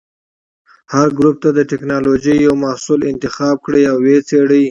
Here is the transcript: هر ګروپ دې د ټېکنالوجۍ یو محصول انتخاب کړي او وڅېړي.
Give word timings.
هر 0.93 1.07
ګروپ 1.17 1.37
دې 1.43 1.51
د 1.55 1.59
ټېکنالوجۍ 1.71 2.35
یو 2.45 2.53
محصول 2.65 2.99
انتخاب 3.11 3.55
کړي 3.65 3.83
او 3.91 3.97
وڅېړي. 4.05 4.59